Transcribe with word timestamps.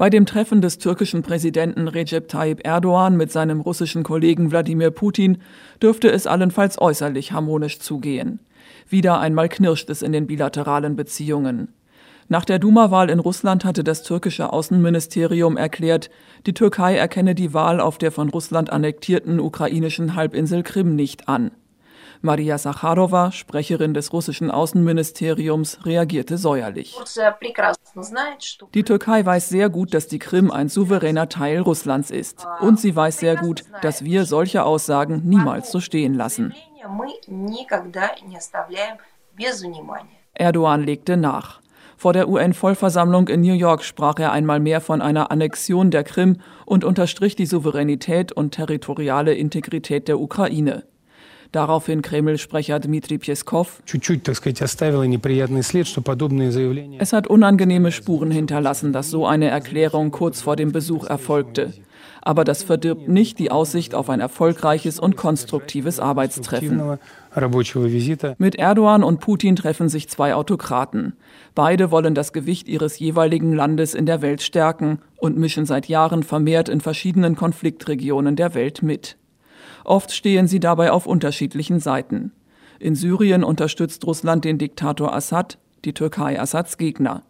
Bei 0.00 0.08
dem 0.08 0.24
Treffen 0.24 0.62
des 0.62 0.78
türkischen 0.78 1.20
Präsidenten 1.20 1.86
Recep 1.86 2.26
Tayyip 2.26 2.66
Erdogan 2.66 3.18
mit 3.18 3.30
seinem 3.30 3.60
russischen 3.60 4.02
Kollegen 4.02 4.50
Wladimir 4.50 4.90
Putin 4.90 5.42
dürfte 5.82 6.10
es 6.10 6.26
allenfalls 6.26 6.80
äußerlich 6.80 7.32
harmonisch 7.32 7.80
zugehen. 7.80 8.40
Wieder 8.88 9.20
einmal 9.20 9.50
knirscht 9.50 9.90
es 9.90 10.00
in 10.00 10.12
den 10.12 10.26
bilateralen 10.26 10.96
Beziehungen. 10.96 11.68
Nach 12.28 12.46
der 12.46 12.58
Duma-Wahl 12.58 13.10
in 13.10 13.18
Russland 13.18 13.66
hatte 13.66 13.84
das 13.84 14.02
türkische 14.02 14.54
Außenministerium 14.54 15.58
erklärt, 15.58 16.08
die 16.46 16.54
Türkei 16.54 16.96
erkenne 16.96 17.34
die 17.34 17.52
Wahl 17.52 17.78
auf 17.78 17.98
der 17.98 18.10
von 18.10 18.30
Russland 18.30 18.72
annektierten 18.72 19.38
ukrainischen 19.38 20.14
Halbinsel 20.14 20.62
Krim 20.62 20.96
nicht 20.96 21.28
an. 21.28 21.50
Maria 22.22 22.58
Sacharowa, 22.58 23.32
Sprecherin 23.32 23.94
des 23.94 24.12
russischen 24.12 24.50
Außenministeriums, 24.50 25.86
reagierte 25.86 26.36
säuerlich. 26.36 26.96
Die 28.74 28.82
Türkei 28.82 29.24
weiß 29.24 29.48
sehr 29.48 29.70
gut, 29.70 29.94
dass 29.94 30.06
die 30.06 30.18
Krim 30.18 30.50
ein 30.50 30.68
souveräner 30.68 31.30
Teil 31.30 31.60
Russlands 31.60 32.10
ist. 32.10 32.46
Und 32.60 32.78
sie 32.78 32.94
weiß 32.94 33.18
sehr 33.18 33.36
gut, 33.36 33.64
dass 33.80 34.04
wir 34.04 34.26
solche 34.26 34.64
Aussagen 34.64 35.22
niemals 35.24 35.70
so 35.70 35.80
stehen 35.80 36.14
lassen. 36.14 36.54
Erdogan 40.34 40.82
legte 40.84 41.16
nach. 41.16 41.60
Vor 41.96 42.12
der 42.14 42.28
UN-Vollversammlung 42.28 43.28
in 43.28 43.42
New 43.42 43.52
York 43.52 43.82
sprach 43.82 44.18
er 44.18 44.32
einmal 44.32 44.58
mehr 44.58 44.80
von 44.80 45.02
einer 45.02 45.30
Annexion 45.30 45.90
der 45.90 46.02
Krim 46.02 46.38
und 46.64 46.82
unterstrich 46.82 47.36
die 47.36 47.44
Souveränität 47.44 48.32
und 48.32 48.52
territoriale 48.52 49.34
Integrität 49.34 50.08
der 50.08 50.18
Ukraine. 50.18 50.84
Daraufhin 51.52 52.00
Kreml-Sprecher 52.00 52.78
Dmitri 52.78 53.18
Peskov. 53.18 53.82
Es 56.98 57.12
hat 57.12 57.26
unangenehme 57.26 57.90
Spuren 57.92 58.30
hinterlassen, 58.30 58.92
dass 58.92 59.10
so 59.10 59.26
eine 59.26 59.48
Erklärung 59.48 60.12
kurz 60.12 60.42
vor 60.42 60.54
dem 60.54 60.70
Besuch 60.70 61.06
erfolgte. 61.06 61.72
Aber 62.22 62.44
das 62.44 62.62
verdirbt 62.62 63.08
nicht 63.08 63.38
die 63.38 63.50
Aussicht 63.50 63.94
auf 63.94 64.10
ein 64.10 64.20
erfolgreiches 64.20 65.00
und 65.00 65.16
konstruktives 65.16 65.98
Arbeitstreffen. 65.98 66.98
Mit 68.38 68.54
Erdogan 68.56 69.02
und 69.02 69.20
Putin 69.20 69.56
treffen 69.56 69.88
sich 69.88 70.08
zwei 70.08 70.34
Autokraten. 70.34 71.14
Beide 71.54 71.90
wollen 71.90 72.14
das 72.14 72.32
Gewicht 72.32 72.68
ihres 72.68 72.98
jeweiligen 72.98 73.52
Landes 73.54 73.94
in 73.94 74.06
der 74.06 74.22
Welt 74.22 74.42
stärken 74.42 75.00
und 75.16 75.38
mischen 75.38 75.66
seit 75.66 75.88
Jahren 75.88 76.22
vermehrt 76.22 76.68
in 76.68 76.80
verschiedenen 76.80 77.36
Konfliktregionen 77.36 78.36
der 78.36 78.54
Welt 78.54 78.82
mit. 78.82 79.16
Oft 79.84 80.12
stehen 80.12 80.46
sie 80.46 80.60
dabei 80.60 80.92
auf 80.92 81.06
unterschiedlichen 81.06 81.80
Seiten. 81.80 82.32
In 82.78 82.94
Syrien 82.94 83.44
unterstützt 83.44 84.06
Russland 84.06 84.44
den 84.44 84.58
Diktator 84.58 85.14
Assad, 85.14 85.58
die 85.84 85.92
Türkei 85.92 86.40
Assads 86.40 86.78
Gegner. 86.78 87.22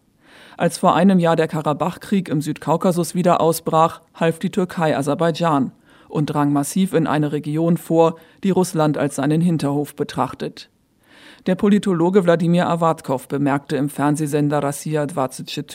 Als 0.57 0.77
vor 0.77 0.95
einem 0.95 1.19
Jahr 1.19 1.35
der 1.35 1.47
Karabachkrieg 1.47 2.29
im 2.29 2.41
Südkaukasus 2.41 3.15
wieder 3.15 3.41
ausbrach, 3.41 4.01
half 4.13 4.39
die 4.39 4.49
Türkei 4.49 4.97
Aserbaidschan 4.97 5.71
und 6.07 6.27
drang 6.27 6.53
massiv 6.53 6.93
in 6.93 7.07
eine 7.07 7.31
Region 7.31 7.77
vor, 7.77 8.15
die 8.43 8.51
Russland 8.51 8.97
als 8.97 9.15
seinen 9.15 9.41
Hinterhof 9.41 9.95
betrachtet. 9.95 10.69
Der 11.47 11.55
Politologe 11.55 12.23
Wladimir 12.23 12.69
Awatkov 12.69 13.27
bemerkte 13.27 13.75
im 13.75 13.89
Fernsehsender 13.89 14.61
Rassia 14.61 15.07
24 15.07 15.65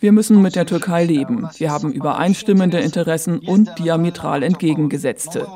Wir 0.00 0.12
müssen 0.12 0.42
mit 0.42 0.56
der 0.56 0.66
Türkei 0.66 1.04
leben. 1.04 1.48
Wir 1.56 1.70
haben 1.70 1.92
übereinstimmende 1.92 2.80
Interessen 2.80 3.38
und 3.38 3.78
diametral 3.78 4.42
entgegengesetzte. 4.42 5.46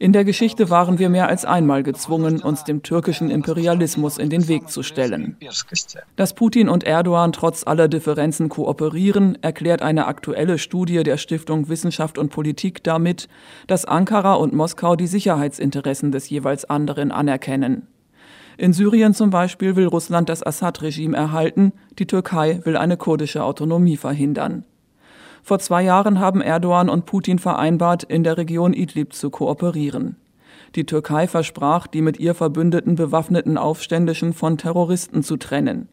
In 0.00 0.12
der 0.12 0.24
Geschichte 0.24 0.70
waren 0.70 0.98
wir 0.98 1.08
mehr 1.08 1.28
als 1.28 1.44
einmal 1.44 1.84
gezwungen, 1.84 2.42
uns 2.42 2.64
dem 2.64 2.82
türkischen 2.82 3.30
Imperialismus 3.30 4.18
in 4.18 4.28
den 4.28 4.48
Weg 4.48 4.68
zu 4.68 4.82
stellen. 4.82 5.36
Dass 6.16 6.34
Putin 6.34 6.68
und 6.68 6.82
Erdogan 6.82 7.30
trotz 7.30 7.64
aller 7.64 7.86
Differenzen 7.86 8.48
kooperieren, 8.48 9.38
erklärt 9.40 9.82
eine 9.82 10.06
aktuelle 10.06 10.58
Studie 10.58 11.04
der 11.04 11.16
Stiftung 11.16 11.68
Wissenschaft 11.68 12.18
und 12.18 12.30
Politik 12.30 12.82
damit, 12.82 13.28
dass 13.68 13.84
Ankara 13.84 14.34
und 14.34 14.52
Moskau 14.52 14.96
die 14.96 15.06
Sicherheitsinteressen 15.06 16.10
des 16.10 16.28
jeweils 16.28 16.64
anderen 16.64 17.12
anerkennen 17.12 17.51
kennen. 17.52 17.86
In 18.56 18.72
Syrien 18.72 19.12
zum 19.12 19.28
Beispiel 19.28 19.76
will 19.76 19.86
Russland 19.86 20.30
das 20.30 20.42
Assad-Regime 20.42 21.14
erhalten, 21.14 21.72
die 21.98 22.06
Türkei 22.06 22.60
will 22.64 22.78
eine 22.78 22.96
kurdische 22.96 23.44
Autonomie 23.44 23.98
verhindern. 23.98 24.64
Vor 25.42 25.58
zwei 25.58 25.82
Jahren 25.82 26.18
haben 26.18 26.40
Erdogan 26.40 26.88
und 26.88 27.04
Putin 27.04 27.38
vereinbart, 27.38 28.04
in 28.04 28.24
der 28.24 28.38
Region 28.38 28.72
Idlib 28.72 29.12
zu 29.12 29.28
kooperieren. 29.28 30.16
Die 30.76 30.86
Türkei 30.86 31.26
versprach, 31.28 31.86
die 31.86 32.00
mit 32.00 32.18
ihr 32.18 32.34
verbündeten 32.34 32.94
bewaffneten 32.94 33.58
Aufständischen 33.58 34.32
von 34.32 34.56
Terroristen 34.56 35.22
zu 35.22 35.36
trennen. 35.36 35.88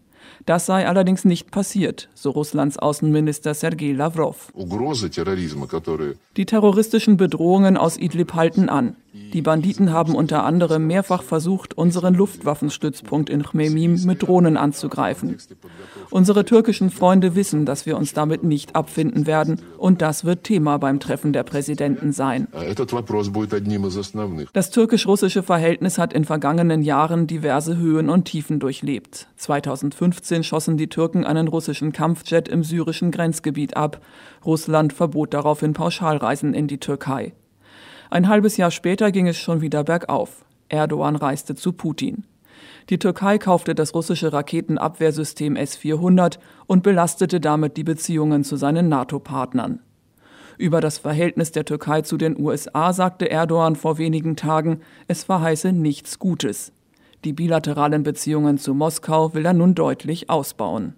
Das 0.46 0.66
sei 0.66 0.88
allerdings 0.88 1.26
nicht 1.26 1.52
passiert, 1.52 2.10
so 2.14 2.30
Russlands 2.32 2.78
Außenminister 2.78 3.54
Sergei 3.54 3.92
Lavrov. 3.92 4.54
Die 6.38 6.46
terroristischen 6.46 7.18
Bedrohungen 7.18 7.76
aus 7.76 7.98
Idlib 7.98 8.34
halten 8.34 8.70
an. 8.70 8.96
Die 9.14 9.42
Banditen 9.42 9.92
haben 9.92 10.14
unter 10.14 10.44
anderem 10.44 10.86
mehrfach 10.86 11.24
versucht, 11.24 11.76
unseren 11.76 12.14
Luftwaffenstützpunkt 12.14 13.30
in 13.30 13.44
Chmemim 13.44 14.04
mit 14.06 14.22
Drohnen 14.22 14.56
anzugreifen. 14.56 15.36
Unsere 16.12 16.46
türkischen 16.46 16.92
Freunde 16.92 17.34
wissen, 17.36 17.66
dass 17.66 17.86
wir 17.88 17.98
uns 17.98 18.14
damit 18.14 18.44
nicht 18.44 18.76
abfinden 18.76 19.26
werden 19.26 19.62
und 19.78 20.04
das 20.04 20.26
wird 20.26 20.44
Thema 20.44 20.78
beim 20.78 21.00
Treffen 21.00 21.34
der 21.34 21.44
Präsidenten 21.44 22.12
sein. 22.12 22.48
Das 24.54 24.70
türkisch-russische 24.70 25.44
Verhältnis 25.44 25.98
hat 25.98 26.14
in 26.14 26.26
vergangenen 26.26 26.84
Jahren 26.84 27.26
diverse 27.26 27.78
Höhen 27.78 28.10
und 28.10 28.26
Tiefen 28.26 28.60
durchlebt. 28.60 29.28
2015 29.38 30.44
schossen 30.44 30.78
die 30.78 30.88
Türken 30.88 31.26
einen 31.26 31.48
russischen 31.48 31.94
Kampfjet 31.94 32.48
im 32.48 32.64
syrischen 32.64 33.10
Grenzgebiet 33.10 33.76
ab. 33.76 34.02
Russland 34.46 34.94
verbot 34.94 35.34
daraufhin 35.34 35.74
Pauschalreisen 35.74 36.54
in 36.54 36.68
die 36.68 36.80
Türkei. 36.80 37.34
Ein 38.12 38.28
halbes 38.28 38.58
Jahr 38.58 38.72
später 38.72 39.12
ging 39.12 39.28
es 39.28 39.38
schon 39.38 39.62
wieder 39.62 39.84
bergauf. 39.84 40.44
Erdogan 40.68 41.16
reiste 41.16 41.54
zu 41.54 41.74
Putin. 41.74 42.24
Die 42.90 42.98
Türkei 42.98 43.38
kaufte 43.38 43.76
das 43.76 43.94
russische 43.94 44.34
Raketenabwehrsystem 44.34 45.56
S-400 45.56 46.40
und 46.66 46.82
belastete 46.82 47.40
damit 47.40 47.78
die 47.78 47.84
Beziehungen 47.84 48.44
zu 48.44 48.56
seinen 48.58 48.90
NATO-Partnern. 48.90 49.82
Über 50.58 50.82
das 50.82 50.98
Verhältnis 50.98 51.52
der 51.52 51.66
Türkei 51.66 52.02
zu 52.02 52.18
den 52.18 52.38
USA 52.38 52.94
sagte 52.94 53.30
Erdogan 53.30 53.76
vor 53.76 54.00
wenigen 54.00 54.36
Tagen, 54.36 54.82
es 55.08 55.24
verheiße 55.24 55.72
nichts 55.72 56.18
Gutes. 56.18 56.74
Die 57.24 57.34
bilateralen 57.34 58.02
Beziehungen 58.02 58.58
zu 58.58 58.74
Moskau 58.74 59.36
will 59.36 59.46
er 59.46 59.54
nun 59.54 59.76
deutlich 59.76 60.30
ausbauen. 60.30 60.96